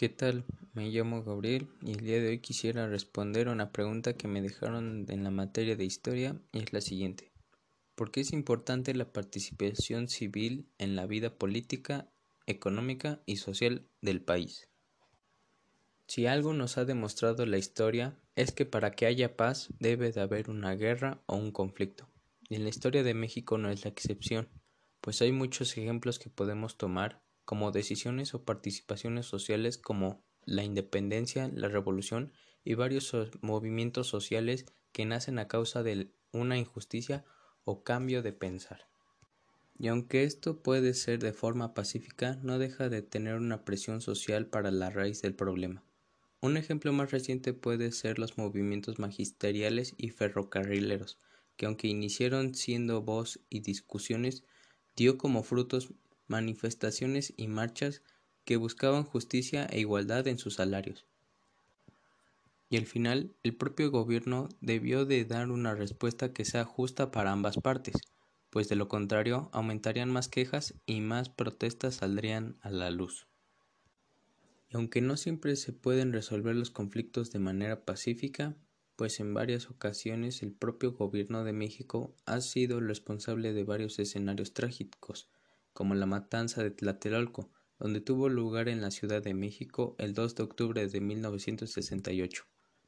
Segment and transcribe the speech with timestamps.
[0.00, 0.46] ¿Qué tal?
[0.72, 4.40] Me llamo Gabriel y el día de hoy quisiera responder a una pregunta que me
[4.40, 7.30] dejaron en la materia de historia y es la siguiente.
[7.96, 12.08] ¿Por qué es importante la participación civil en la vida política,
[12.46, 14.70] económica y social del país?
[16.06, 20.22] Si algo nos ha demostrado la historia es que para que haya paz debe de
[20.22, 22.08] haber una guerra o un conflicto.
[22.48, 24.48] Y en la historia de México no es la excepción,
[25.02, 31.50] pues hay muchos ejemplos que podemos tomar como decisiones o participaciones sociales como la independencia,
[31.54, 32.32] la revolución
[32.64, 37.24] y varios movimientos sociales que nacen a causa de una injusticia
[37.64, 38.88] o cambio de pensar.
[39.78, 44.46] Y aunque esto puede ser de forma pacífica, no deja de tener una presión social
[44.46, 45.82] para la raíz del problema.
[46.42, 51.18] Un ejemplo más reciente puede ser los movimientos magisteriales y ferrocarrileros,
[51.56, 54.44] que aunque iniciaron siendo voz y discusiones,
[54.96, 55.92] dio como frutos
[56.30, 58.02] manifestaciones y marchas
[58.44, 61.04] que buscaban justicia e igualdad en sus salarios.
[62.70, 67.32] Y al final, el propio gobierno debió de dar una respuesta que sea justa para
[67.32, 67.96] ambas partes,
[68.48, 73.26] pues de lo contrario aumentarían más quejas y más protestas saldrían a la luz.
[74.68, 78.54] Y aunque no siempre se pueden resolver los conflictos de manera pacífica,
[78.94, 83.98] pues en varias ocasiones el propio gobierno de México ha sido el responsable de varios
[83.98, 85.28] escenarios trágicos,
[85.80, 90.34] como la matanza de Tlatelolco, donde tuvo lugar en la Ciudad de México el 2
[90.34, 92.44] de octubre de 1968,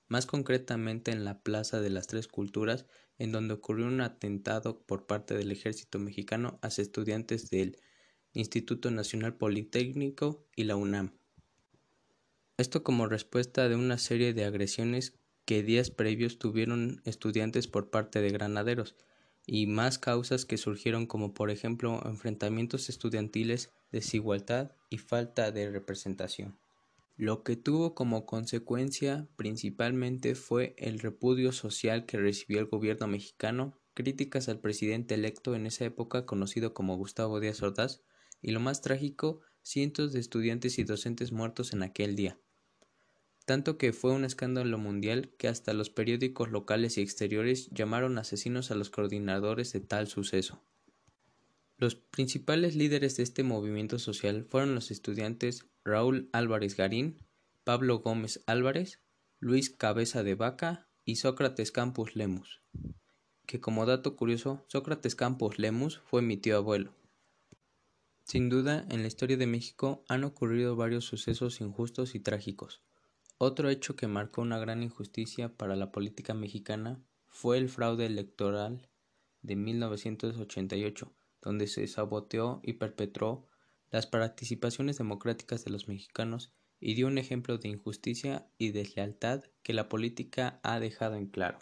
[0.08, 2.84] más concretamente en la Plaza de las Tres Culturas,
[3.16, 7.78] en donde ocurrió un atentado por parte del ejército mexicano hacia estudiantes del
[8.34, 11.14] Instituto Nacional Politécnico y la UNAM.
[12.58, 15.14] Esto como respuesta de una serie de agresiones
[15.46, 18.96] que días previos tuvieron estudiantes por parte de granaderos,
[19.46, 26.58] y más causas que surgieron como por ejemplo enfrentamientos estudiantiles, desigualdad y falta de representación.
[27.16, 33.78] Lo que tuvo como consecuencia principalmente fue el repudio social que recibió el gobierno mexicano,
[33.94, 38.02] críticas al presidente electo en esa época conocido como Gustavo Díaz Ordaz,
[38.40, 42.41] y lo más trágico, cientos de estudiantes y docentes muertos en aquel día
[43.44, 48.70] tanto que fue un escándalo mundial que hasta los periódicos locales y exteriores llamaron asesinos
[48.70, 50.62] a los coordinadores de tal suceso.
[51.78, 57.18] Los principales líderes de este movimiento social fueron los estudiantes Raúl Álvarez Garín,
[57.64, 59.00] Pablo Gómez Álvarez,
[59.40, 62.62] Luis Cabeza de Vaca y Sócrates Campos Lemus,
[63.46, 66.94] que como dato curioso, Sócrates Campos Lemus fue mi tío abuelo.
[68.24, 72.82] Sin duda, en la historia de México han ocurrido varios sucesos injustos y trágicos,
[73.44, 78.88] otro hecho que marcó una gran injusticia para la política mexicana fue el fraude electoral
[79.40, 83.48] de 1988, donde se saboteó y perpetró
[83.90, 89.72] las participaciones democráticas de los mexicanos y dio un ejemplo de injusticia y deslealtad que
[89.72, 91.58] la política ha dejado en claro.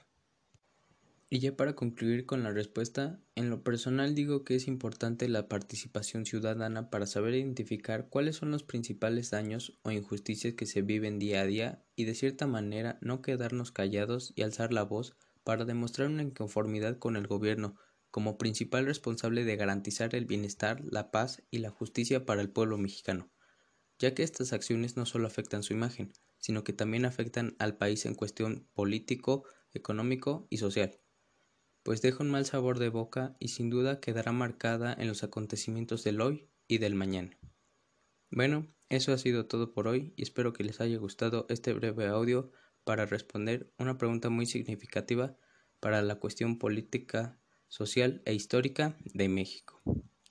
[1.33, 5.49] Y ya para concluir con la respuesta, en lo personal digo que es importante la
[5.49, 11.21] participación ciudadana para saber identificar cuáles son los principales daños o injusticias que se viven
[11.21, 15.65] día a día y de cierta manera no quedarnos callados y alzar la voz para
[15.65, 17.77] demostrar una inconformidad con el gobierno
[18.11, 22.77] como principal responsable de garantizar el bienestar, la paz y la justicia para el pueblo
[22.77, 23.31] mexicano,
[24.01, 28.05] ya que estas acciones no solo afectan su imagen, sino que también afectan al país
[28.05, 31.00] en cuestión político, económico y social
[31.83, 36.05] pues deja un mal sabor de boca y sin duda quedará marcada en los acontecimientos
[36.05, 37.39] del hoy y del mañana.
[38.31, 42.07] Bueno, eso ha sido todo por hoy y espero que les haya gustado este breve
[42.07, 42.51] audio
[42.85, 45.37] para responder una pregunta muy significativa
[45.81, 49.81] para la cuestión política, social e histórica de México.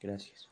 [0.01, 0.48] Gracias.